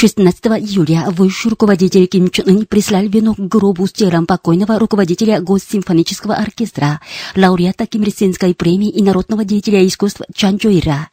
[0.00, 5.42] 16 июля высший руководитель Ким Чен Ын прислал венок к гробу с телом покойного руководителя
[5.42, 7.02] Госсимфонического оркестра,
[7.36, 11.10] лауреата Ким Ир Сенской премии и народного деятеля искусств Чан Чойра.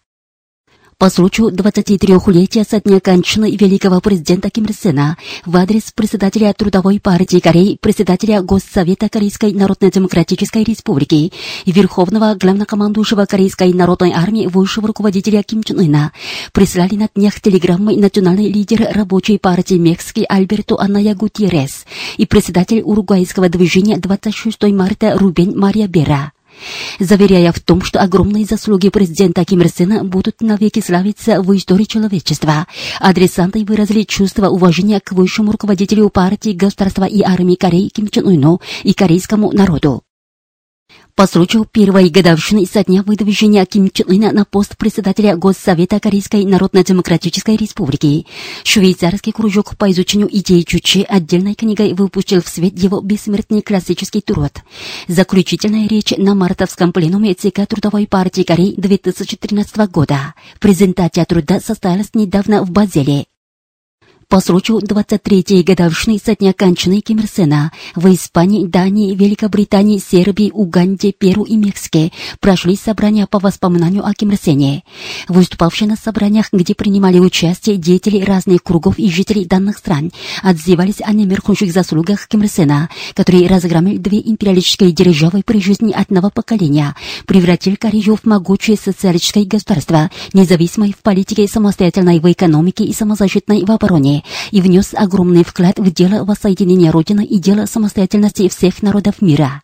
[1.00, 7.00] По случаю 23-летия со дня кончины великого президента Ким Ир Сена в адрес председателя Трудовой
[7.00, 11.32] партии Кореи, председателя Госсовета Корейской Народно-Демократической Республики
[11.68, 16.14] верховного главнокомандующего Корейской народной армии высшего руководителя Ким Чен Ына
[16.52, 21.86] прислали на днях телеграммы национальный лидер рабочей партии Мексики Альберто Аная Гутьеррес
[22.18, 26.32] и председатель уругвайского движения 26 марта Рубен Мария Бера
[27.00, 31.86] заверяя в том, что огромные заслуги президента Ким Ир Сена будут навеки славиться в истории
[31.86, 32.68] человечества.
[33.00, 38.62] Адресанты выразили чувство уважения к высшему руководителю партии государства и армии Кореи Ким Чен Ыну
[38.84, 40.07] и корейскому народу.
[41.18, 46.46] По случаю первой годовщины со дня выдвижения Ким Чен Ына на пост председателя Госсовета Корейской
[46.46, 48.28] Народно-Демократической Республики,
[48.64, 54.52] швейцарский кружок по изучению идей Чучи отдельной книгой выпустил в свет его бессмертный классический труд.
[55.08, 60.36] Заключительная речь на мартовском пленуме ЦК Трудовой партии Кореи 2013 года.
[60.60, 63.26] Презентация труда состоялась недавно в Базеле.
[64.30, 70.52] По случаю 23-й годовщины со дня кончины Ким Ир Сена в Испании, Дании, Великобритании, Сербии,
[70.54, 74.84] Уганде, Перу и Мексике прошли собрания по воспоминанию о Ким Ир Сене.
[75.30, 80.12] Выступавшие на собраниях, где принимали участие деятели разных кругов и жителей данных стран,
[80.44, 86.32] отзывались о немеркнущих заслугах Ким Ир Сена, который разгромил две империалистические державы при жизни одного
[86.32, 86.98] поколения,
[87.28, 93.72] превратил Корею в могучее социалистическое государство, независимое в политике, самостоятельной в экономике и самозащитной в
[93.72, 94.17] обороне
[94.52, 99.62] и внес огромный вклад в дело воссоединения Родины и дело самостоятельности всех народов мира.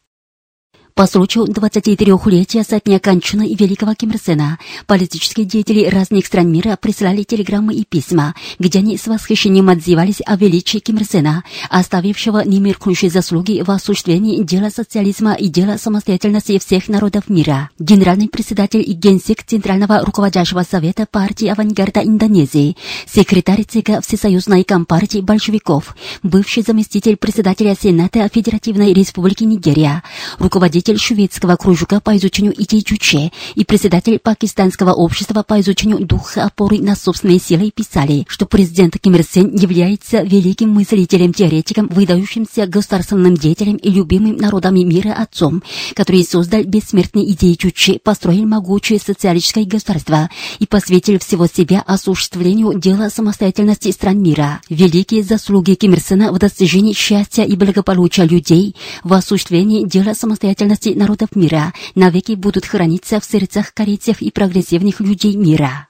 [0.96, 6.78] По случаю 23-летия со дня кончины великого Ким Ир Сена политические деятели разных стран мира
[6.80, 12.46] присылали телеграммы и письма, где они с восхищением отзывались о величии Ким Ир Сена, оставившего
[12.46, 17.72] немеркнущие заслуги в осуществлении дела социализма и дела самостоятельности всех народов мира.
[17.80, 22.78] Генеральный председатель и генсек Центрального руководящего совета партии авангарда Индонезии,
[23.08, 30.04] секретарь ЦК Всесоюзной компартии большевиков, бывший заместитель председателя Сената Федеративной Республики Нигерия,
[30.38, 36.44] руководитель руководитель шведского кружка по изучению идей Чуче и председатель пакистанского общества по изучению духа
[36.44, 43.36] опоры на собственные силы писали, что президент Ким Ир Сен является великим мыслителем-теоретиком, выдающимся государственным
[43.36, 45.64] деятелем и любимым народами мира отцом,
[45.96, 50.30] который создал бессмертные идеи Чуче, построил могучее социалистическое государство
[50.60, 54.60] и посвятил всего себя осуществлению дела самостоятельности стран мира.
[54.70, 60.73] Великие заслуги Ким Ир Сена в достижении счастья и благополучия людей, в осуществлении дела самостоятельности
[60.96, 65.88] народов мира навеки будут храниться в сердцах корейцев и прогрессивных людей мира.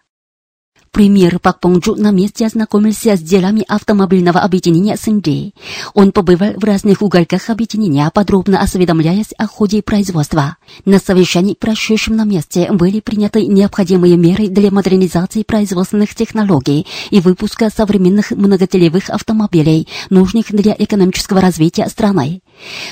[0.94, 5.56] Премьер Пак Понджу на месте ознакомился с делами автомобильного объединения Сэнди.
[5.96, 10.58] Он побывал в разных уголках объединения, подробно осведомляясь о ходе производства.
[10.86, 17.72] На совещании, прошедшем на месте, были приняты необходимые меры для модернизации производственных технологий и выпуска
[17.76, 22.44] современных многотелевых автомобилей, нужных для экономического развития страны.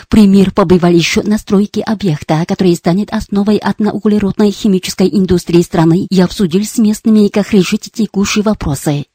[0.09, 6.63] Премьер побывал еще на стройке объекта, который станет основой одноуглеродной химической индустрии страны и обсудил
[6.63, 9.05] с местными, как решить текущие вопросы.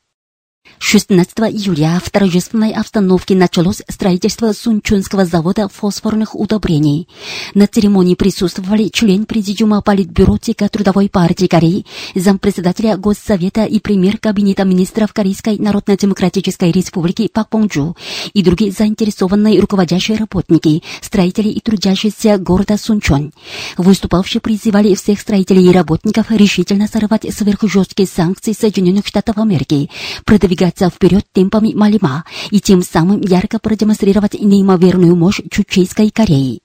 [0.79, 7.09] 16 июля в торжественной обстановке началось строительство Сунчунского завода фосфорных удобрений.
[7.55, 14.65] На церемонии присутствовали член Президиума Политбюро ЦК Трудовой партии Кореи, зампредседателя Госсовета и премьер Кабинета
[14.65, 17.97] министров Корейской Народно-Демократической Республики Пак Понджу
[18.35, 23.33] и другие заинтересованные руководящие работники, строители и трудящиеся города Сунчон.
[23.79, 29.91] Выступавшие призывали всех строителей и работников решительно сорвать сверхжесткие санкции Соединенных Штатов Америки,
[30.25, 36.61] продвигать двигаться вперед темпами Малима и тем самым ярко продемонстрировать неимоверную мощь Чучейской Кореи.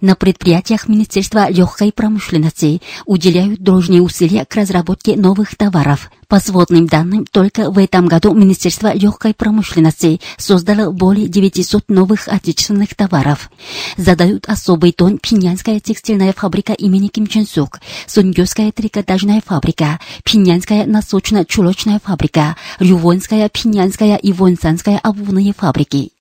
[0.00, 6.12] На предприятиях Министерства легкой промышленности уделяют должные усилия к разработке новых товаров.
[6.28, 12.94] По сводным данным, только в этом году Министерство легкой промышленности создало более 900 новых отечественных
[12.94, 13.50] товаров.
[13.96, 22.00] Задают особый тон Пинянская текстильная фабрика имени Ким Чен Сук, Сунгёская трикотажная фабрика, Пинянская носочно-чулочная
[22.04, 26.12] фабрика, Рювонская, Пинянская и Вонсанская обувные фабрики.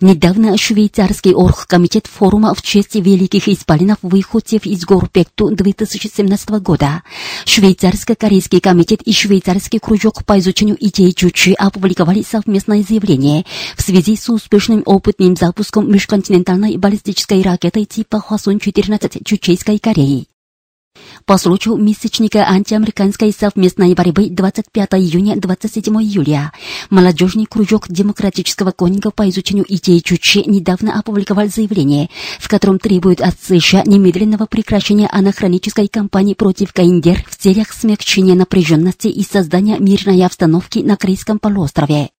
[0.00, 7.02] Недавно швейцарский оргкомитет форума в честь великих исполинов выходцев из гор Пекту 2017 года.
[7.44, 13.44] Швейцарско-корейский комитет и швейцарский кружок по изучению идей Чучи опубликовали совместное заявление
[13.76, 20.26] в связи с успешным опытным запуском межконтинентальной баллистической ракеты типа Хвасон-14 Чучейской Кореи.
[21.26, 26.52] По случаю месячника антиамериканской совместной борьбы 25 июня 27 июля
[26.90, 33.34] молодежный кружок демократического конника по изучению идей Чучи недавно опубликовал заявление, в котором требует от
[33.40, 40.78] США немедленного прекращения анахронической кампании против КНДР в целях смягчения напряженности и создания мирной обстановки
[40.80, 42.13] на Корейском полуострове.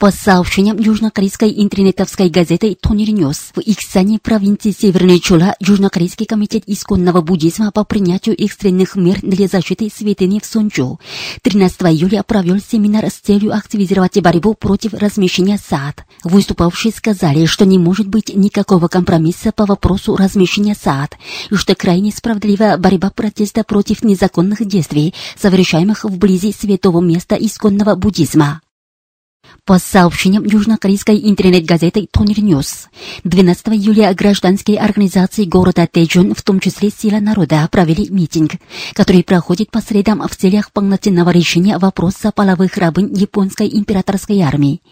[0.00, 7.20] По сообщениям южнокорейской интернетовской газеты Tongil News, в Иксане провинции Северной Чула Южнокорейский комитет исконного
[7.20, 10.98] буддизма по принятию экстренных мер для защиты святыни в Сончу
[11.42, 16.06] 13 июля провел семинар с целью активизировать борьбу против размещения THAAD.
[16.24, 21.18] Выступавшие сказали, что не может быть никакого компромисса по вопросу размещения THAAD,
[21.50, 28.62] и что крайне справедливая борьба протеста против незаконных действий, совершаемых вблизи святого места исконного буддизма.
[29.70, 32.88] По сообщениям южнокорейской интернет-газеты Tongil News,
[33.22, 38.54] 12 июля гражданские организации города Тэджон, в том числе Сила народа, провели митинг,
[38.94, 44.82] который проходит по средам в целях полноценного решения вопроса половых рабынь японской императорской армии.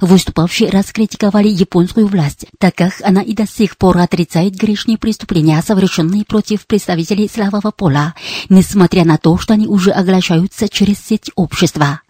[0.00, 6.24] Выступавшие раскритиковали японскую власть, так как она и до сих пор отрицает грешные преступления, совершенные
[6.24, 8.14] против представителей слабого пола,
[8.48, 12.02] несмотря на то, что они уже оглашаются через сеть общества.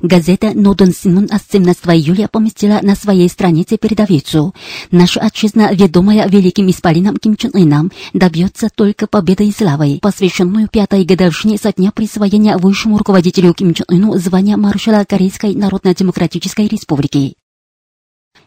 [0.00, 4.54] Газета «Нодон Синмун» от 17 июля поместила на своей странице передовицу.
[4.90, 11.04] Наша отчизна, ведомая великим исполином Ким Чен Ыном, добьется только победы и славы, посвященную пятой
[11.04, 17.34] годовщине со дня присвоения высшему руководителю Ким Чен Ыну звания маршала Корейской Народно-Демократической Республики.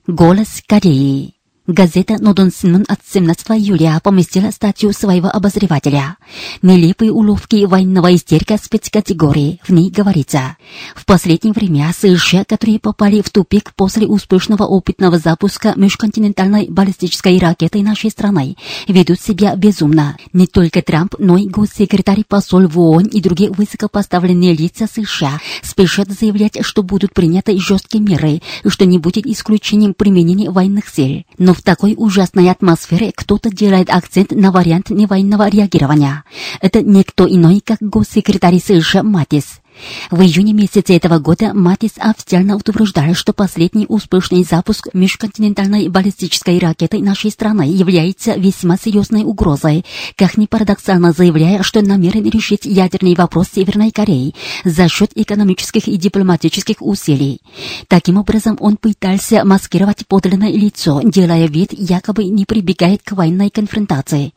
[0.06, 1.39] Голос Кореи
[1.70, 6.18] Газета «Нодон Синмун» от 17 июля поместила статью своего обозревателя.
[6.64, 9.60] Нелепые уловки военного истерика спецкатегории.
[9.62, 10.58] В ней говорится,
[10.96, 17.84] в последнее время США, которые попали в тупик после успешного опытного запуска межконтинентальной баллистической ракеты
[17.84, 18.58] нашей страны,
[18.88, 20.18] ведут себя безумно.
[20.34, 26.10] Не только Трамп, но и госсекретарь посол в ООН и другие высокопоставленные лица США спешат
[26.10, 31.26] заявлять, что будут приняты жесткие меры и что не будет исключением применения военных сил.
[31.38, 36.24] Но в такой ужасной атмосфере кто-то делает акцент на вариант невоенного реагирования.
[36.62, 39.60] Это никто иной, как госсекретарь США Матис.
[40.12, 47.00] В июне месяце этого года Матис официально утверждал, что последний успешный запуск межконтинентальной баллистической ракеты
[47.00, 49.86] нашей страны является весьма серьезной угрозой,
[50.16, 54.34] как ни парадоксально заявляя, что намерен решить ядерный вопрос Северной Кореи
[54.66, 57.42] за счет экономических и дипломатических усилий.
[57.88, 64.34] Таким образом, он пытался маскировать подлинное лицо, делая вид, якобы не прибегает к военной конфронтации.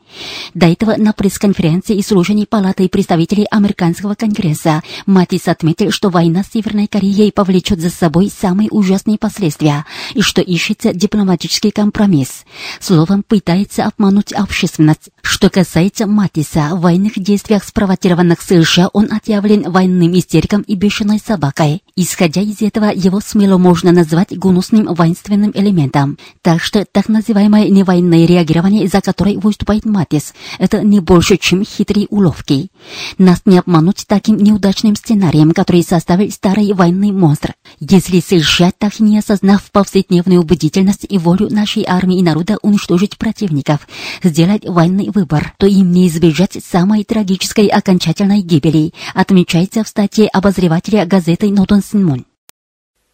[0.53, 6.43] До этого на пресс-конференции и слушании Палаты представителей Американского Конгресса Матис Матис отметил, что война
[6.43, 12.45] с Северной Кореей повлечет за собой самые ужасные последствия и что ищется дипломатический компромисс.
[12.79, 15.09] Словом, пытается обмануть общественность.
[15.23, 21.81] Что касается Матиса, в военных действиях, спровоцированных США, он отъявлен военным истериком и бешеной собакой.
[21.95, 26.17] Исходя из этого, его смело можно назвать гнусным воинственным элементом.
[26.41, 32.07] Так что так называемое невоенное реагирование, за которое выступает Матис, это не больше, чем хитрые
[32.09, 32.71] уловки.
[33.19, 37.53] Нас не обмануть таким неудачным сценарием, который составил старый военный монстр.
[37.79, 43.87] Если США, так не осознав повседневную убедительность и волю нашей армии и народа уничтожить противников,
[44.23, 51.05] сделать военный выбор, то им не избежать самой трагической окончательной гибели, отмечается в статье обозревателя
[51.05, 51.82] газеты «Нотон Синмун».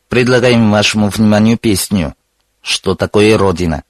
[0.10, 2.16] Предлагаем вашему вниманию песню
[2.62, 3.84] «Что такое Родина?»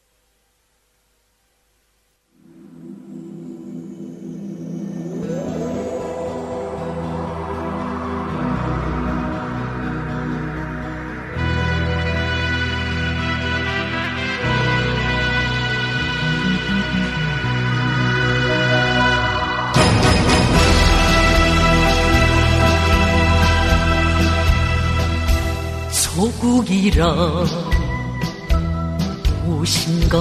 [26.19, 27.15] 소국이라
[29.45, 30.17] 무엇인가?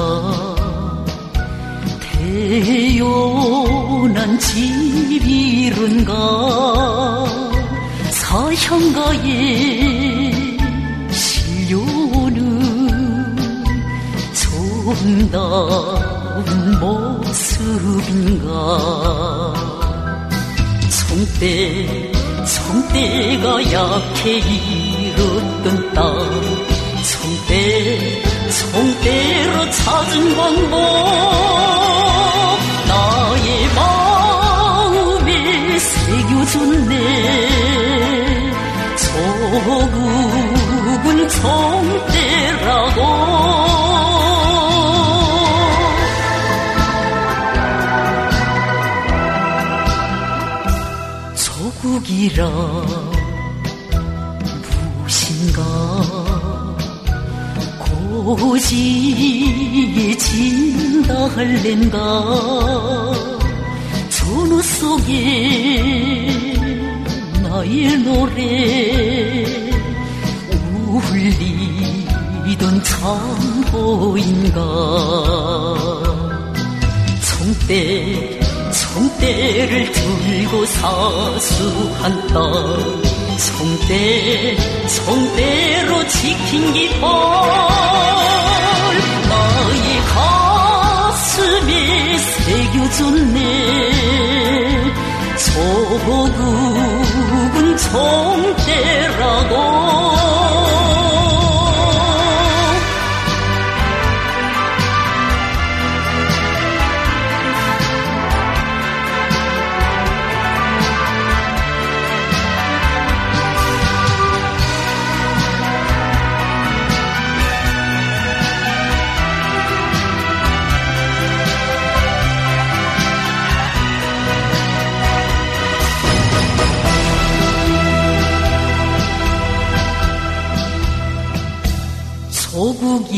[2.93, 6.15] 태어난 집이른가?
[8.13, 9.27] 사형가의
[11.11, 12.39] 실려오는
[15.03, 15.59] 정다운
[16.79, 18.47] 모습인가?
[20.91, 22.13] 성대
[22.47, 24.88] 성대가 약해
[25.19, 26.03] 잃었던 땅.
[27.03, 30.77] 성대 성대로 찾은 방법.
[32.87, 36.95] 나의 마음에 새겨졌네.
[38.97, 42.99] 조국은 성대라고.
[51.35, 53.08] 조국이라
[58.37, 61.99] 고지에 진다 할랜가?
[64.11, 66.27] 전우 속에
[67.43, 69.45] 나의 노래
[70.89, 74.61] 울리던 참호인가?
[77.23, 82.39] 총대 총대를 들고 사수한 딸
[83.39, 84.57] 총대
[84.87, 87.09] 총대로 지킨 깃발
[89.29, 93.39] 나의 가슴에 새겨졌네.
[95.39, 96.33] 조국은
[97.77, 99.55] 총대라고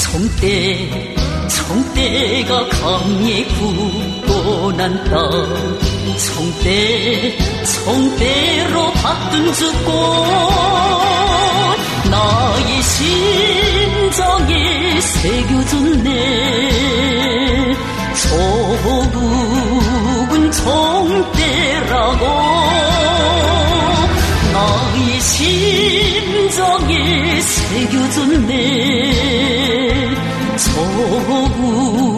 [0.03, 1.17] 총대
[1.49, 4.12] 총대가 강에 굳
[4.83, 5.15] 고난땅
[6.35, 7.39] 총대
[7.85, 9.93] 총대로 받든 죽고
[12.11, 14.55] 나의 심장에
[15.01, 16.09] 새겨졌네.
[19.53, 22.27] 조국은 총대라고
[24.53, 26.93] 나의 심장에
[27.41, 28.53] 새겨졌네.
[30.57, 32.12] 조국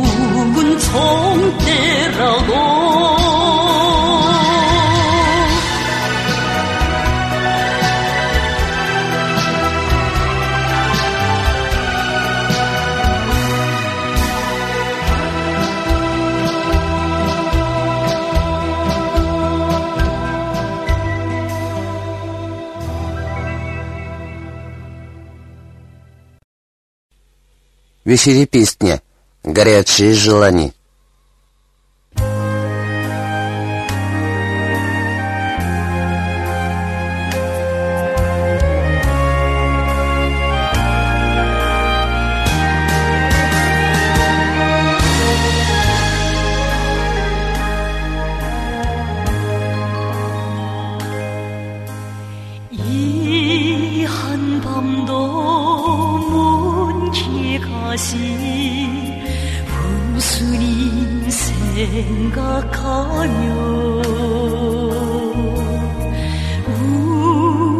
[0.94, 1.74] fonte.
[28.04, 29.00] В эфире песня
[29.42, 30.74] «Горячие желания».
[57.94, 58.16] 다시
[60.10, 62.74] 무슨 생각하며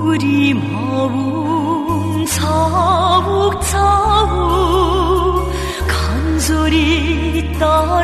[0.07, 3.75] 우리 마음 사옥사옥
[5.89, 8.04] 간절히 따라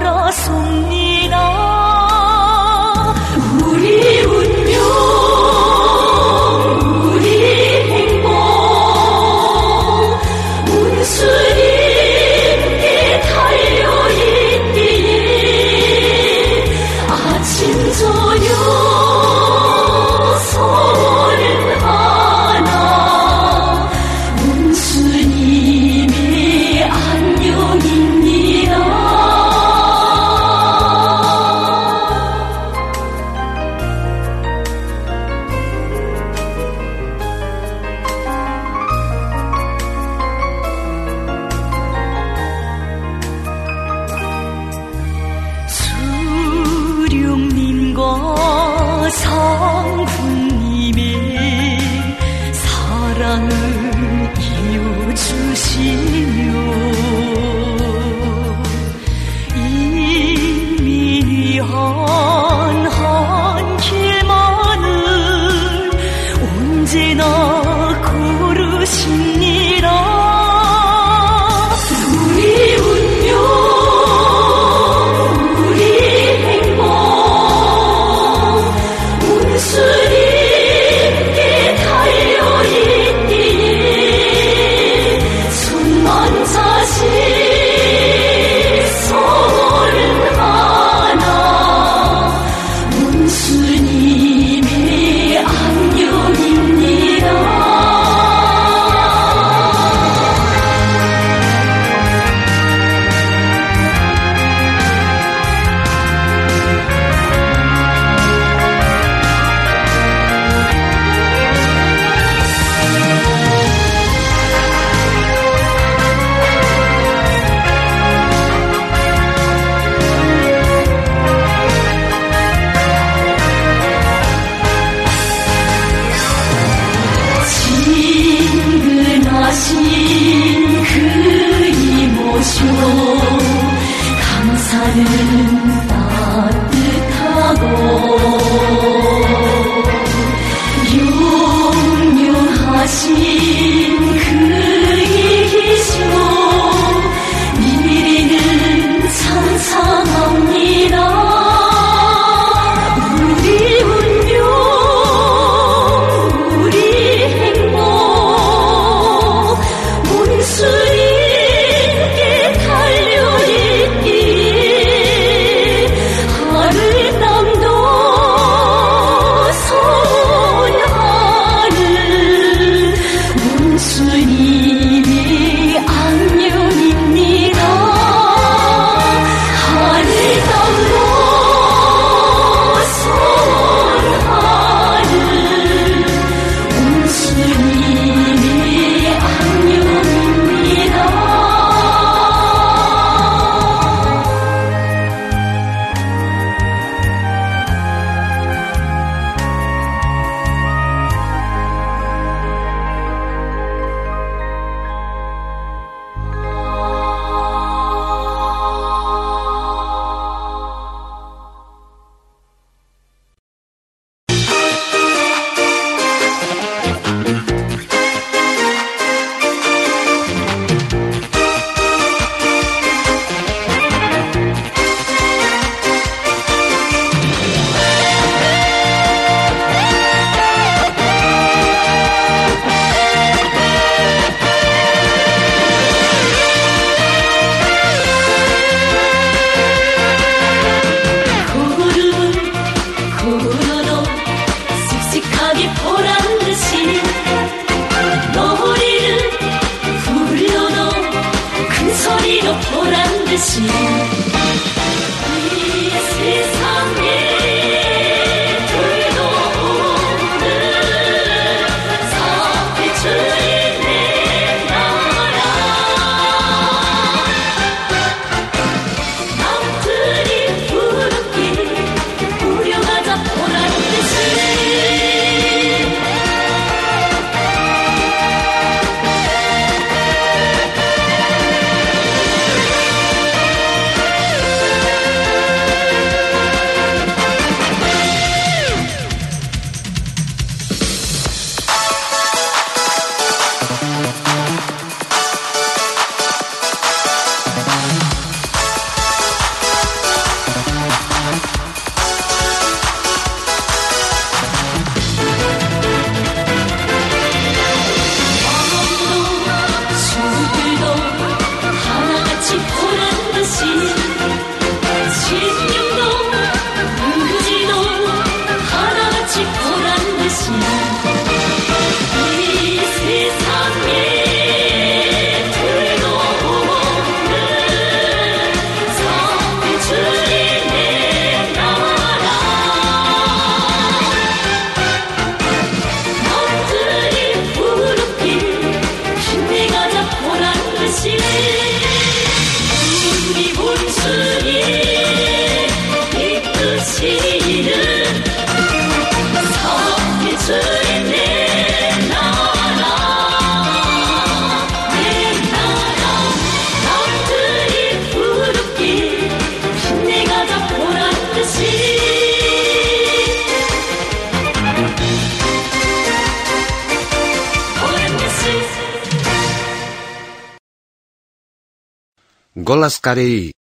[372.81, 373.53] Голос Кореи.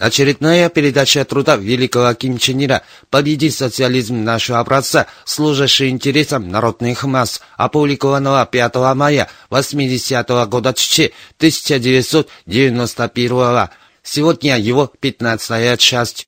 [0.00, 7.40] Очередная передача труда великого Ким Чен Ира «Победи социализм нашего образца, служащий интересам народных масс»,
[7.56, 13.70] опубликованного 5 мая 80 -го года 1991
[14.02, 16.26] Сегодня его 15 часть.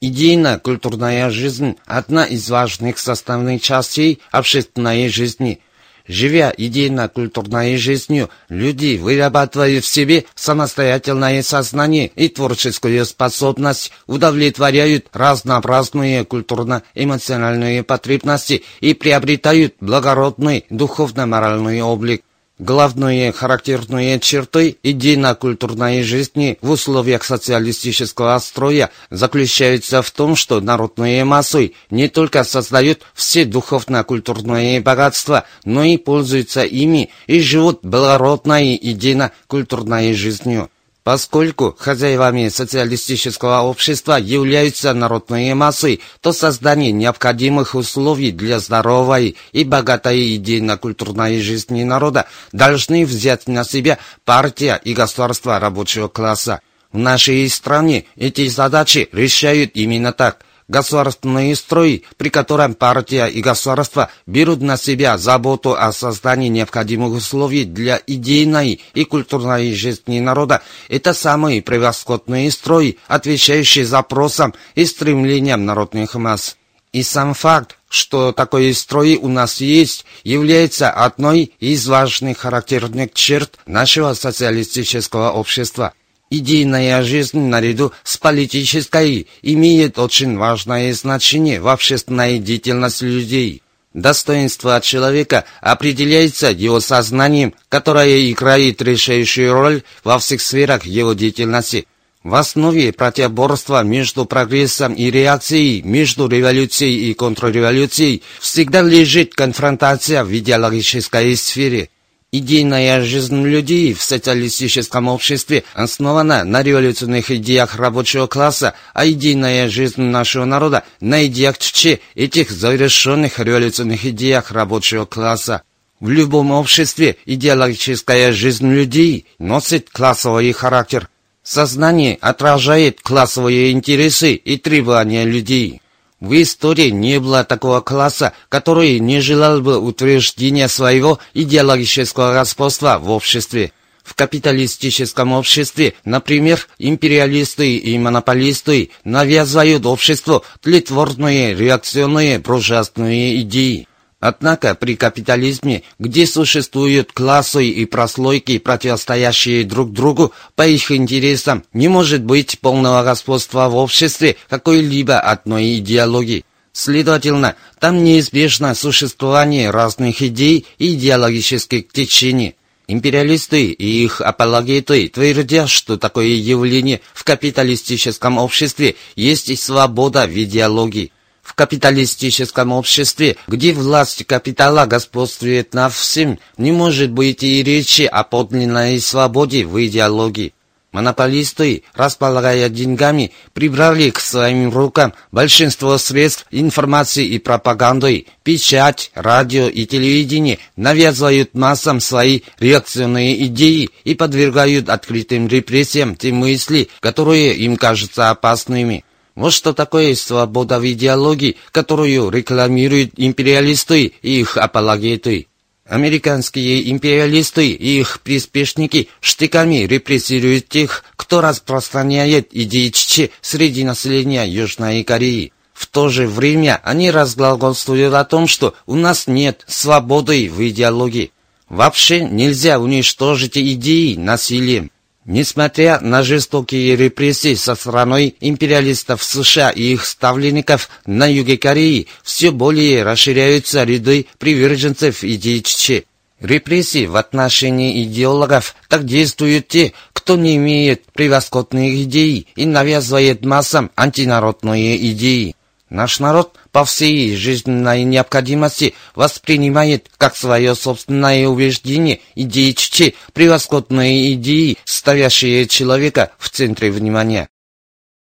[0.00, 5.60] Идейно-культурная жизнь– одна из важных составных частей общественной жизни.
[6.08, 17.82] Живя идейно-культурной жизнью, люди вырабатывают в себе самостоятельное сознание и творческую способность, удовлетворяют разнообразные культурно-эмоциональные
[17.82, 22.22] потребности и приобретают благородный духовно-моральный облик.
[22.58, 31.74] Главные характерные черты идейно-культурной жизни в условиях социалистического строя заключаются в том, что народные массы
[31.90, 40.70] не только создают все духовно-культурные богатства, но и пользуются ими и живут благородной идейно-культурной жизнью.
[41.06, 50.34] Поскольку хозяевами социалистического общества являются народные массы, то создание необходимых условий для здоровой и богатой
[50.34, 56.60] идейно-культурной жизни народа должны взять на себя партия и государство рабочего класса.
[56.90, 64.10] В нашей стране эти задачи решают именно так– государственный строй, при котором партия и государство
[64.26, 71.14] берут на себя заботу о создании необходимых условий для идейной и культурной жизни народа, это
[71.14, 76.56] самый превосходный строй, отвечающий запросам и стремлениям народных масс.
[76.92, 83.58] И сам факт, что такой строй у нас есть, является одной из важных характерных черт
[83.66, 85.92] нашего социалистического общества.
[86.28, 93.62] Идейная жизнь наряду с политической имеет очень важное значение в общественной деятельности людей.
[93.94, 101.86] Достоинство человека определяется его сознанием, которое играет решающую роль во всех сферах его деятельности.
[102.24, 110.36] В основе противоборства между прогрессом и реакцией, между революцией и контрреволюцией всегда лежит конфронтация в
[110.36, 111.88] идеологической сфере–
[112.38, 120.02] Идейная жизнь людей в социалистическом обществе основана на революционных идеях рабочего класса, а идейная жизнь
[120.02, 125.62] нашего народа на идеях ЧЧ, этих завершенных революционных идеях рабочего класса.
[125.98, 131.08] В любом обществе идеологическая жизнь людей носит классовый характер.
[131.42, 135.80] Сознание отражает классовые интересы и требования людей.
[136.20, 143.10] В истории не было такого класса, который не желал бы утверждения своего идеологического господства в
[143.10, 143.72] обществе.
[144.02, 153.88] В капиталистическом обществе, например, империалисты и монополисты навязывают обществу тлетворные, реакционные, буржуазные идеи.
[154.18, 161.88] Однако при капитализме, где существуют классы и прослойки, противостоящие друг другу по их интересам, не
[161.88, 166.44] может быть полного господства в обществе какой-либо одной идеологии.
[166.72, 172.56] Следовательно, там неизбежно существование разных идей и идеологических течений.
[172.88, 180.32] Империалисты и их апологеты твердят, что такое явление в капиталистическом обществе есть и свобода в
[180.32, 181.12] идеологии.
[181.56, 189.00] Капиталистическом обществе, где власть капитала господствует над всем, не может быть и речи о подлинной
[189.00, 190.52] свободе в идеологии.
[190.92, 199.86] Монополисты, располагая деньгами, прибрали к своим рукам большинство средств информации и пропаганды, печать, радио и
[199.86, 208.28] телевидение, навязывают массам свои реакционные идеи и подвергают открытым репрессиям те мысли, которые им кажутся
[208.28, 209.04] опасными.
[209.36, 215.46] Вот что такое свобода в идеологии, которую рекламируют империалисты и их апологеты.
[215.84, 225.04] Американские империалисты и их приспешники штыками репрессируют тех, кто распространяет идеи ЧЧ среди населения Южной
[225.04, 225.52] Кореи.
[225.74, 231.30] В то же время они разглагольствуют о том, что у нас нет свободы в идеологии.
[231.68, 234.90] Вообще нельзя уничтожить идеи насилием.
[235.26, 242.52] Несмотря на жестокие репрессии со стороны империалистов США и их ставленников на юге Кореи, все
[242.52, 246.04] более расширяются ряды приверженцев идей ЧЧ.
[246.38, 253.90] Репрессии в отношении идеологов так действуют те, кто не имеет превосходных идей и навязывает массам
[253.96, 255.56] антинародные идеи.
[255.90, 264.76] Наш народ по всей жизненной необходимости воспринимает как свое собственное убеждение идеи ЧЧ, превосходные идеи,
[264.84, 267.48] ставящие человека в центре внимания.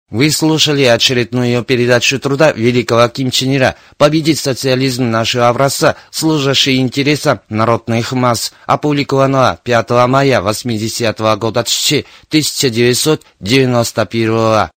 [0.10, 7.42] Вы слушали очередную передачу труда великого Ким Чен Ира «Победить социализм нашего образца, служащий интересам
[7.50, 11.66] народных масс», опубликованного 5 мая 80 года
[12.32, 14.70] 1991올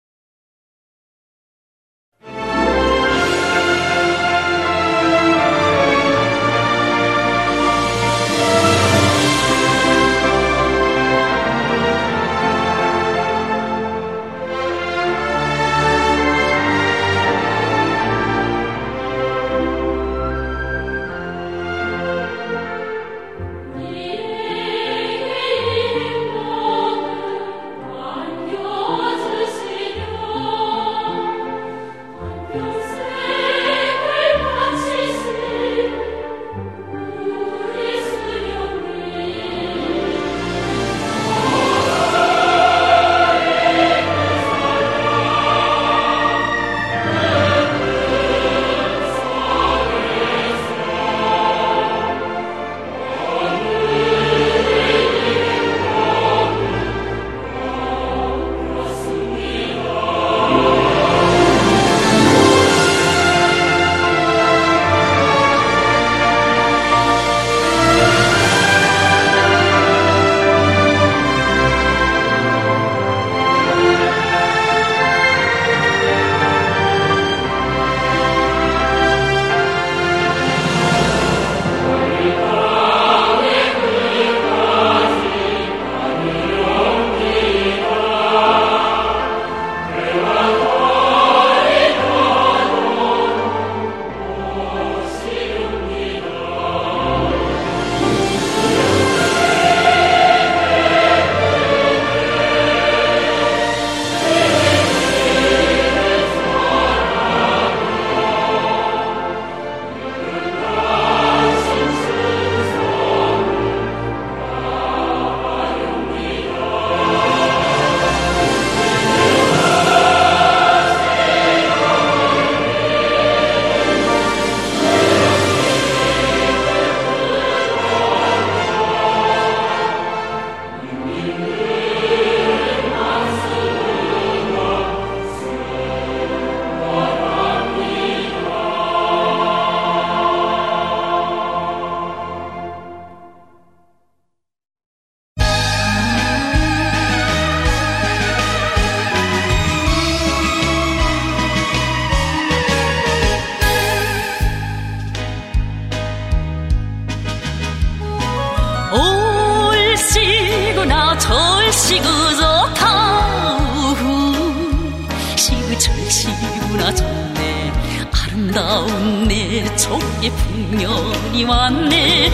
[168.61, 172.31] 아름다운 내 족의 풍년이 왔네.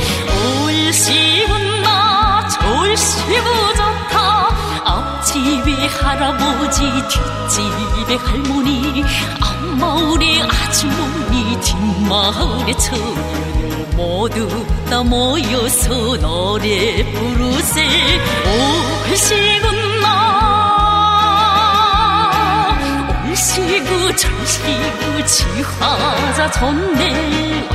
[0.66, 4.50] 올시구나 절시구 좋다
[4.84, 9.04] 앞집에 할아버지 뒷집에 할머니.
[9.42, 17.88] 앞마을에 아주머니 뒷마을에 처녀들 모두 다 모여서 노래 부르세.
[19.10, 19.77] 올시구
[23.58, 27.68] 시구 절시구 지화자 좋네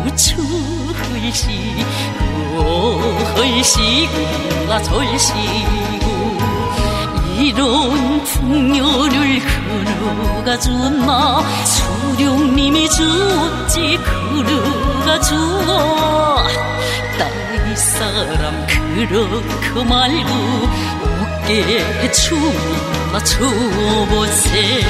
[0.00, 1.84] 올시구 출시구
[3.36, 6.38] 헐시구가 절시구.
[7.38, 16.42] 이런 풍요를 그루가 줬나 수령님이 주었지 그루가 주어.
[17.18, 20.30] 따위 사람 그렇고 말고
[21.02, 22.85] 어깨 춤이
[23.16, 24.82] 나 춰보세.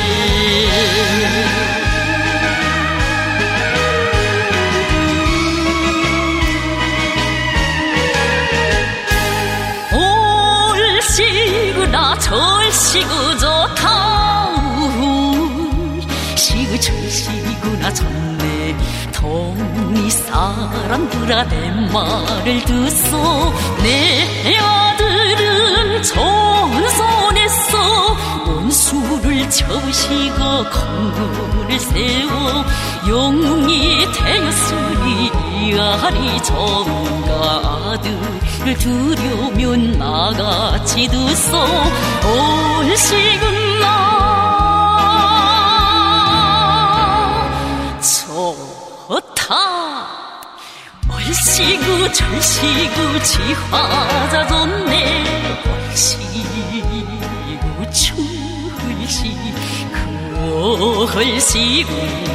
[10.75, 13.87] 올시구나 절시구 좋다
[16.35, 18.77] 시구 절시구나 좋네
[19.12, 23.55] 동리 사람들아 내 말을 듣소.
[23.85, 27.16] 내 아들은 전선
[27.47, 32.65] 했어 원수를 쳐시고 건물을 세워
[33.07, 41.57] 영웅이 되었으니 이 아리 정가 아들을 두려면 나같이 두소
[42.83, 43.87] 올시구나.
[49.09, 50.09] 좋다.
[51.09, 55.63] 얼씨구 절씨구 지화자 좋네.
[55.89, 56.26] 얼씨
[60.67, 61.91] 절시구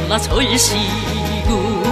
[0.08, 1.82] 나 절시구.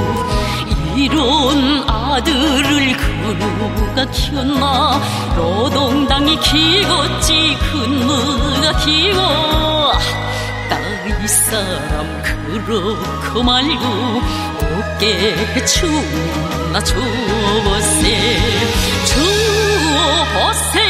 [0.96, 5.00] 이런 아들을 그누가 키웠나?
[5.36, 9.92] 노동당이 키웠지 근무가 키워.
[10.70, 14.22] 나이 사람 그렇고 말고
[14.62, 18.38] 어깨 추나 주어세.
[19.04, 20.89] 주어세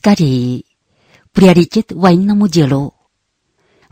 [0.00, 0.64] Голос Кореи.
[1.32, 2.94] Приоритет военному делу.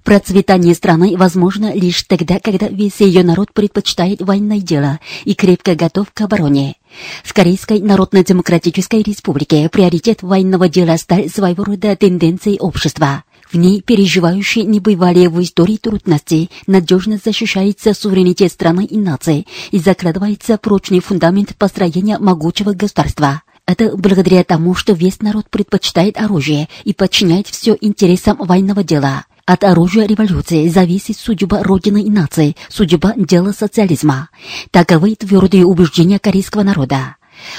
[0.05, 6.11] Процветание страны возможно лишь тогда, когда весь ее народ предпочитает военное дело и крепко готов
[6.13, 6.77] к обороне.
[7.25, 13.25] В Корейской Народно-Демократической Республике приоритет военного дела стал своего рода тенденцией общества.
[13.51, 20.59] В ней, переживающей небывалые в истории трудности, надежно защищается суверенитет страны и нации и закладывается
[20.59, 23.43] прочный фундамент построения могучего государства.
[23.69, 29.27] Это благодаря тому, что весь народ предпочитает оружие и подчиняет все интересам военного дела.
[29.45, 34.31] От оружия революции зависит судьба Родины и нации, судьба дела социализма.
[34.71, 37.17] Таковы твердые убеждения корейского народа.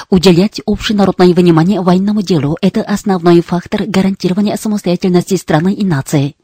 [0.10, 6.36] Уделять общенародное внимание военному делу– это основной фактор гарантирования самостоятельности страны и нации.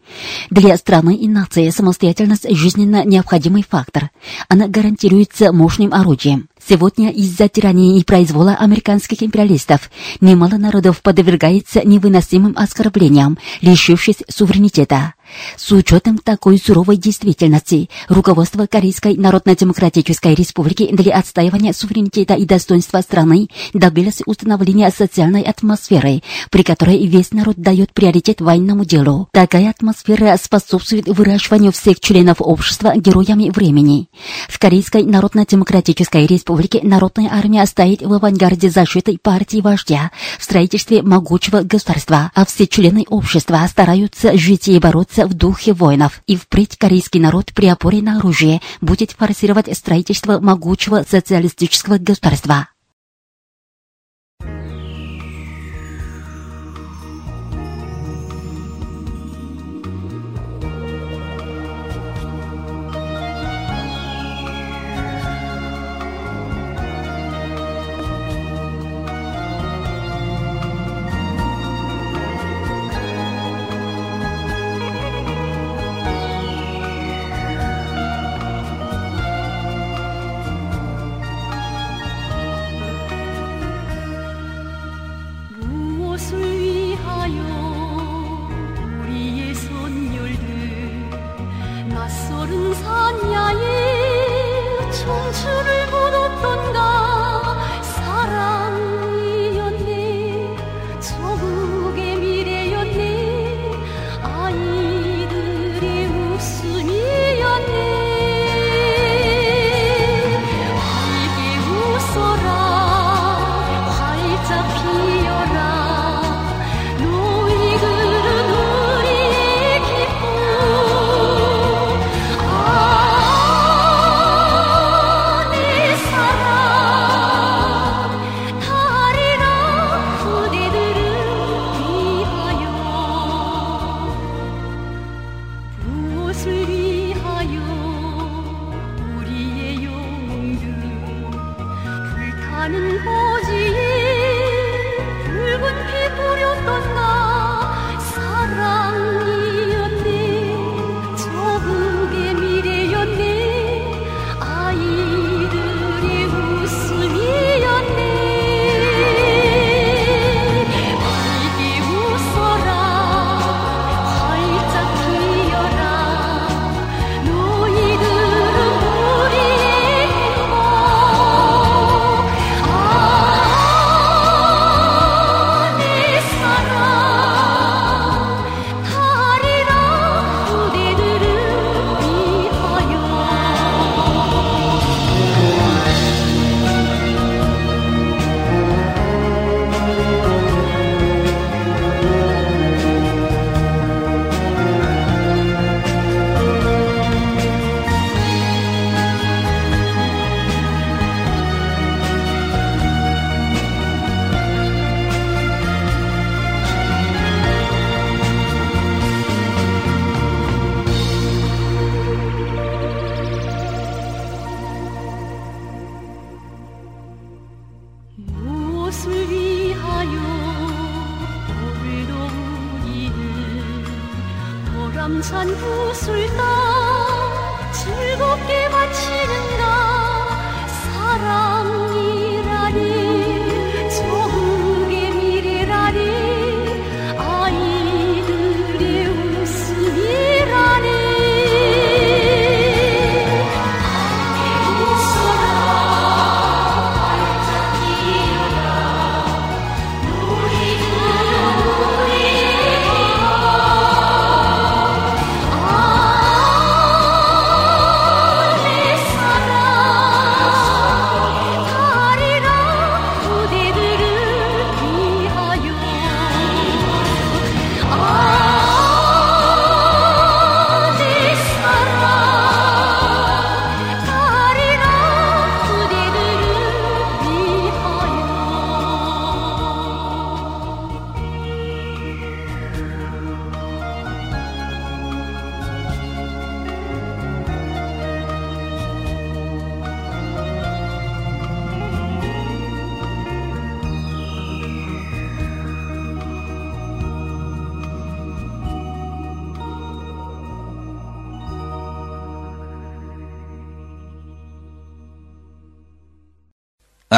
[0.51, 4.11] Для страны и нации самостоятельность– жизненно необходимый фактор.
[4.47, 6.49] Она гарантируется мощным орудием.
[6.67, 15.13] Сегодня из-за тирании и произвола американских империалистов немало народов подвергается невыносимым оскорблениям, лишившись суверенитета.
[15.57, 23.47] С учетом такой суровой действительности, руководство Корейской Народно-Демократической Республики для отстаивания суверенитета и достоинства страны
[23.73, 29.29] добилось установления социальной атмосферы, при которой весь народ дает приоритет военному делу.
[29.31, 34.09] Такая атмосфера способствует выращиванию всех членов общества героями времени.
[34.47, 41.61] В Корейской Народно-Демократической Республике Народная армия стоит в авангарде защиты партии вождя в строительстве могучего
[41.61, 47.19] государства, а все члены общества стараются жить и бороться в духе воинов, и впредь корейский
[47.19, 52.67] народ при опоре на оружие будет форсировать строительство могучего социалистического государства.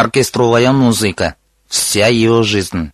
[0.08, 1.36] Оркестровая музыка.
[1.68, 2.94] Вся ее жизнь.